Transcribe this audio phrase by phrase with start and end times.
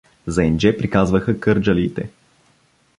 [0.27, 2.09] За Индже приказваха кърджалиите.